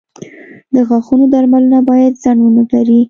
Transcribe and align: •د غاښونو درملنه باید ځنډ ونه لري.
•د 0.73 0.75
غاښونو 0.87 1.25
درملنه 1.33 1.79
باید 1.89 2.19
ځنډ 2.23 2.39
ونه 2.41 2.63
لري. 2.73 2.99